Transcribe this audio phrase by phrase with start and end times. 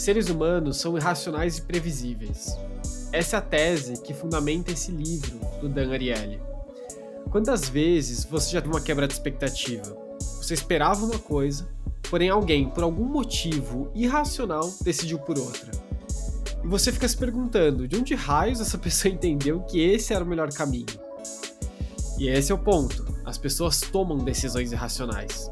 [0.00, 2.56] Seres humanos são irracionais e previsíveis.
[3.12, 6.40] Essa é a tese que fundamenta esse livro do Dan Ariely.
[7.30, 9.94] Quantas vezes você já teve uma quebra de expectativa?
[10.18, 11.68] Você esperava uma coisa,
[12.08, 15.70] porém alguém, por algum motivo irracional, decidiu por outra.
[16.64, 20.26] E você fica se perguntando de onde raios essa pessoa entendeu que esse era o
[20.26, 20.86] melhor caminho.
[22.18, 25.50] E esse é o ponto: as pessoas tomam decisões irracionais.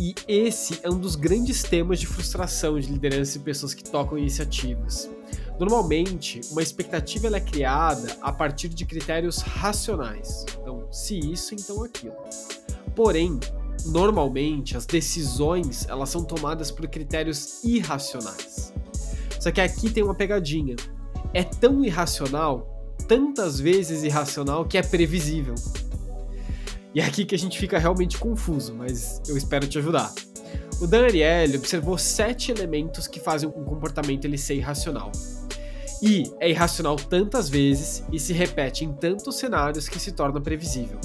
[0.00, 4.16] E esse é um dos grandes temas de frustração de liderança e pessoas que tocam
[4.16, 5.10] iniciativas.
[5.58, 10.46] Normalmente, uma expectativa é criada a partir de critérios racionais.
[10.58, 12.14] Então, se isso, então aquilo.
[12.96, 13.38] Porém,
[13.84, 18.72] normalmente as decisões elas são tomadas por critérios irracionais.
[19.38, 20.76] Só que aqui tem uma pegadinha.
[21.34, 25.54] É tão irracional, tantas vezes irracional que é previsível.
[26.94, 30.12] E é aqui que a gente fica realmente confuso, mas eu espero te ajudar.
[30.80, 35.12] O Dan Ariely observou sete elementos que fazem um comportamento ele ser irracional.
[36.02, 40.98] E é irracional tantas vezes e se repete em tantos cenários que se torna previsível.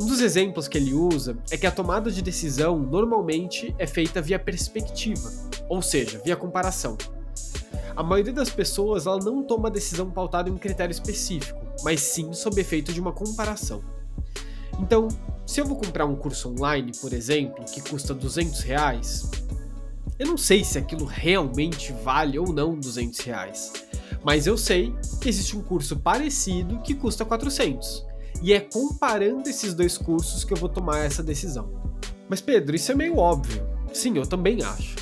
[0.00, 4.20] Um dos exemplos que ele usa é que a tomada de decisão normalmente é feita
[4.20, 5.30] via perspectiva,
[5.68, 6.98] ou seja, via comparação.
[7.94, 12.32] A maioria das pessoas ela não toma decisão pautada em um critério específico, mas sim
[12.32, 13.82] sob efeito de uma comparação.
[14.78, 15.08] Então,
[15.46, 19.30] se eu vou comprar um curso online, por exemplo, que custa 200 reais,
[20.18, 23.72] eu não sei se aquilo realmente vale ou não 200 reais,
[24.24, 28.04] mas eu sei que existe um curso parecido que custa 400.
[28.42, 31.70] E é comparando esses dois cursos que eu vou tomar essa decisão.
[32.28, 33.66] Mas Pedro, isso é meio óbvio.
[33.92, 34.96] Sim, eu também acho.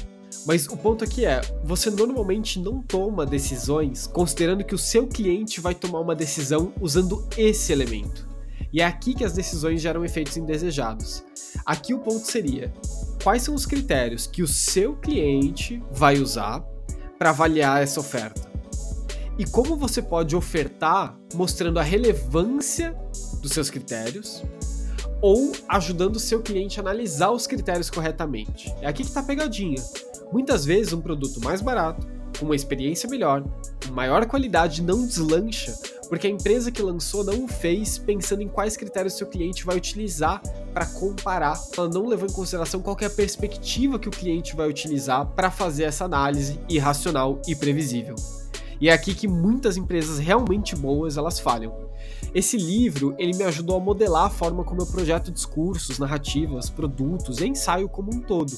[0.44, 5.60] Mas o ponto aqui é, você normalmente não toma decisões considerando que o seu cliente
[5.60, 8.31] vai tomar uma decisão usando esse elemento.
[8.72, 11.22] E é aqui que as decisões geram efeitos indesejados.
[11.66, 12.72] Aqui o ponto seria:
[13.22, 16.64] quais são os critérios que o seu cliente vai usar
[17.18, 18.50] para avaliar essa oferta?
[19.38, 22.96] E como você pode ofertar mostrando a relevância
[23.40, 24.42] dos seus critérios
[25.20, 28.74] ou ajudando o seu cliente a analisar os critérios corretamente.
[28.80, 29.80] É aqui que está a pegadinha.
[30.32, 32.06] Muitas vezes um produto mais barato,
[32.38, 33.44] com uma experiência melhor,
[33.92, 35.72] maior qualidade não deslancha
[36.12, 39.78] porque a empresa que lançou não o fez pensando em quais critérios seu cliente vai
[39.78, 41.58] utilizar para comparar.
[41.74, 45.50] Ela não levou em consideração qual é a perspectiva que o cliente vai utilizar para
[45.50, 48.14] fazer essa análise irracional e previsível.
[48.78, 51.74] E é aqui que muitas empresas realmente boas elas falham.
[52.34, 57.40] Esse livro ele me ajudou a modelar a forma como eu projeto discursos, narrativas, produtos
[57.40, 58.52] ensaio como um todo.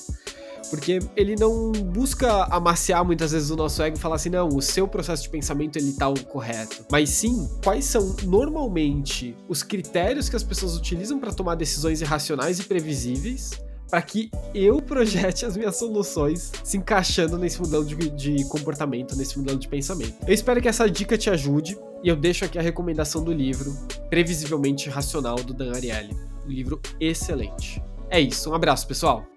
[0.71, 4.63] Porque ele não busca amaciar muitas vezes o nosso ego e falar assim, não, o
[4.63, 6.85] seu processo de pensamento ele tá correto.
[6.91, 12.59] Mas sim, quais são normalmente os critérios que as pessoas utilizam para tomar decisões irracionais
[12.59, 13.53] e previsíveis
[13.95, 19.39] para que eu projete as minhas soluções se encaixando nesse modelo de, de, comportamento, nesse
[19.39, 20.15] modelo de pensamento.
[20.27, 23.73] Eu espero que essa dica te ajude e eu deixo aqui a recomendação do livro
[24.11, 26.17] Previsivelmente Racional do Dan Ariely.
[26.45, 27.83] Um livro excelente.
[28.11, 29.34] É isso, um abraço, pessoal!